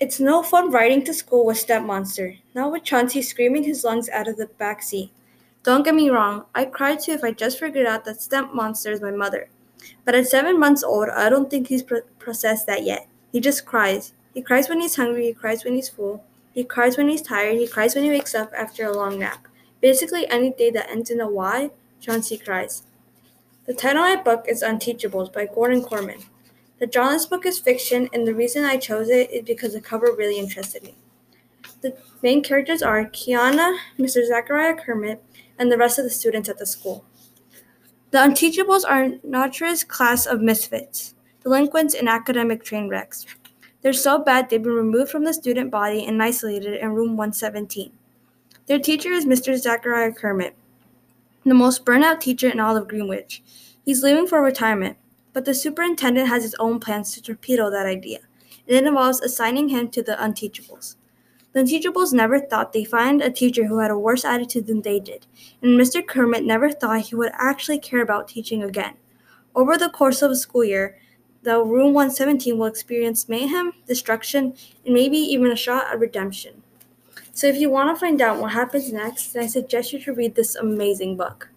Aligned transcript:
It's 0.00 0.18
no 0.18 0.42
fun 0.42 0.70
riding 0.70 1.04
to 1.04 1.12
school 1.12 1.44
with 1.44 1.58
Step 1.58 1.82
Monster, 1.82 2.36
not 2.54 2.72
with 2.72 2.84
Chauncey 2.84 3.20
screaming 3.20 3.64
his 3.64 3.84
lungs 3.84 4.08
out 4.08 4.28
of 4.28 4.38
the 4.38 4.46
back 4.46 4.82
seat. 4.82 5.12
Don't 5.62 5.84
get 5.84 5.94
me 5.94 6.08
wrong, 6.08 6.46
I 6.54 6.64
cried 6.64 7.00
too 7.00 7.12
if 7.12 7.22
I 7.22 7.32
just 7.32 7.60
figured 7.60 7.86
out 7.86 8.06
that 8.06 8.22
Step 8.22 8.54
Monster 8.54 8.92
is 8.92 9.02
my 9.02 9.10
mother. 9.10 9.50
But 10.06 10.14
at 10.14 10.26
seven 10.26 10.58
months 10.58 10.82
old, 10.82 11.10
I 11.10 11.28
don't 11.28 11.50
think 11.50 11.68
he's 11.68 11.82
pro- 11.82 12.00
processed 12.18 12.66
that 12.66 12.82
yet. 12.82 13.08
He 13.30 13.40
just 13.40 13.66
cries. 13.66 14.14
He 14.32 14.40
cries 14.40 14.70
when 14.70 14.80
he's 14.80 14.96
hungry, 14.96 15.26
he 15.26 15.32
cries 15.34 15.64
when 15.64 15.74
he's 15.74 15.90
full, 15.90 16.24
he 16.54 16.64
cries 16.64 16.96
when 16.96 17.10
he's 17.10 17.20
tired, 17.20 17.58
he 17.58 17.68
cries 17.68 17.94
when 17.94 18.04
he 18.04 18.10
wakes 18.10 18.34
up 18.34 18.52
after 18.56 18.86
a 18.86 18.96
long 18.96 19.18
nap. 19.18 19.46
Basically, 19.82 20.26
any 20.30 20.50
day 20.50 20.70
that 20.70 20.88
ends 20.90 21.10
in 21.10 21.20
a 21.20 21.28
Y, 21.28 21.70
Chauncey 22.00 22.38
cries. 22.38 22.84
The 23.66 23.74
title 23.74 24.02
of 24.02 24.16
my 24.16 24.22
book 24.22 24.46
is 24.48 24.62
Unteachables 24.62 25.30
by 25.30 25.46
Gordon 25.46 25.82
Korman. 25.82 26.24
The 26.80 26.86
Johnless 26.86 27.26
book 27.26 27.44
is 27.44 27.58
fiction, 27.58 28.08
and 28.10 28.26
the 28.26 28.34
reason 28.34 28.64
I 28.64 28.78
chose 28.78 29.10
it 29.10 29.30
is 29.30 29.42
because 29.42 29.74
the 29.74 29.82
cover 29.82 30.14
really 30.16 30.38
interested 30.38 30.82
me. 30.82 30.94
The 31.82 31.94
main 32.22 32.42
characters 32.42 32.80
are 32.80 33.04
Kiana, 33.04 33.76
Mr. 33.98 34.26
Zachariah 34.26 34.76
Kermit, 34.76 35.22
and 35.58 35.70
the 35.70 35.76
rest 35.76 35.98
of 35.98 36.04
the 36.04 36.10
students 36.10 36.48
at 36.48 36.56
the 36.56 36.64
school. 36.64 37.04
The 38.12 38.18
Unteachables 38.18 38.84
are 38.88 39.10
Nautra's 39.22 39.84
class 39.84 40.24
of 40.24 40.40
misfits, 40.40 41.14
delinquents, 41.42 41.94
and 41.94 42.08
academic 42.08 42.64
train 42.64 42.88
wrecks. 42.88 43.26
They're 43.82 43.92
so 43.92 44.18
bad 44.18 44.48
they've 44.48 44.62
been 44.62 44.72
removed 44.72 45.10
from 45.10 45.24
the 45.24 45.34
student 45.34 45.70
body 45.70 46.06
and 46.06 46.22
isolated 46.22 46.80
in 46.80 46.94
room 46.94 47.14
117. 47.14 47.92
Their 48.68 48.78
teacher 48.78 49.10
is 49.12 49.26
Mr. 49.26 49.54
Zachariah 49.54 50.12
Kermit, 50.12 50.56
the 51.44 51.52
most 51.52 51.84
burnout 51.84 52.20
teacher 52.20 52.48
in 52.48 52.58
all 52.58 52.78
of 52.78 52.88
Greenwich. 52.88 53.42
He's 53.84 54.02
leaving 54.02 54.26
for 54.26 54.40
retirement, 54.40 54.96
but 55.32 55.44
the 55.44 55.54
superintendent 55.54 56.28
has 56.28 56.42
his 56.42 56.54
own 56.58 56.80
plans 56.80 57.12
to 57.12 57.22
torpedo 57.22 57.70
that 57.70 57.86
idea, 57.86 58.18
and 58.66 58.76
it 58.76 58.86
involves 58.86 59.20
assigning 59.20 59.68
him 59.68 59.88
to 59.90 60.02
the 60.02 60.12
Unteachables. 60.12 60.96
The 61.52 61.60
Unteachables 61.60 62.12
never 62.12 62.38
thought 62.38 62.72
they'd 62.72 62.84
find 62.84 63.20
a 63.20 63.30
teacher 63.30 63.66
who 63.66 63.78
had 63.78 63.90
a 63.90 63.98
worse 63.98 64.24
attitude 64.24 64.66
than 64.66 64.82
they 64.82 65.00
did, 65.00 65.26
and 65.62 65.78
Mr. 65.78 66.06
Kermit 66.06 66.44
never 66.44 66.70
thought 66.70 67.00
he 67.00 67.16
would 67.16 67.32
actually 67.34 67.78
care 67.78 68.02
about 68.02 68.28
teaching 68.28 68.62
again. 68.62 68.94
Over 69.54 69.76
the 69.76 69.88
course 69.88 70.22
of 70.22 70.30
a 70.30 70.36
school 70.36 70.64
year, 70.64 70.96
the 71.42 71.62
Room 71.62 71.94
117 71.94 72.56
will 72.58 72.66
experience 72.66 73.28
mayhem, 73.28 73.72
destruction, 73.86 74.54
and 74.84 74.94
maybe 74.94 75.16
even 75.16 75.50
a 75.50 75.56
shot 75.56 75.90
at 75.90 75.98
redemption. 75.98 76.62
So 77.32 77.46
if 77.46 77.56
you 77.56 77.70
want 77.70 77.94
to 77.94 77.98
find 77.98 78.20
out 78.20 78.38
what 78.38 78.52
happens 78.52 78.92
next, 78.92 79.34
I 79.36 79.46
suggest 79.46 79.92
you 79.92 79.98
to 80.00 80.12
read 80.12 80.34
this 80.34 80.54
amazing 80.54 81.16
book. 81.16 81.48